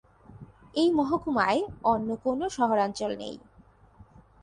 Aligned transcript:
এই 0.75 0.89
মহকুমায় 0.91 1.61
অন্য 1.83 2.09
কোনো 2.23 2.45
শহরাঞ্চল 2.49 3.11
নেই। 3.17 3.35